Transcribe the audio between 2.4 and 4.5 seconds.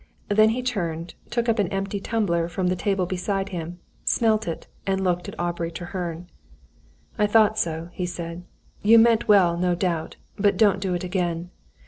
from the table behind him, smelt